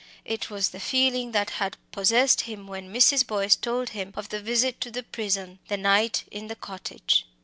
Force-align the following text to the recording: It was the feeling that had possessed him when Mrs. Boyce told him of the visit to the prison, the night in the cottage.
It 0.25 0.49
was 0.49 0.69
the 0.69 0.79
feeling 0.79 1.31
that 1.33 1.51
had 1.61 1.77
possessed 1.91 2.41
him 2.41 2.65
when 2.65 2.91
Mrs. 2.91 3.23
Boyce 3.27 3.55
told 3.55 3.89
him 3.89 4.13
of 4.15 4.29
the 4.29 4.41
visit 4.41 4.81
to 4.81 4.89
the 4.89 5.03
prison, 5.03 5.59
the 5.67 5.77
night 5.77 6.23
in 6.31 6.47
the 6.47 6.55
cottage. 6.55 7.27